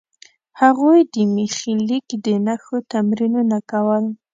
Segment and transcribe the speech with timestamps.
[0.61, 4.03] هغوی د میخي لیک د نښو تمرینونه کول.